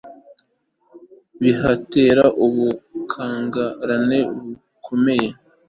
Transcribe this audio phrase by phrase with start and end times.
[1.41, 5.27] bihatera ubukangarane bukomeye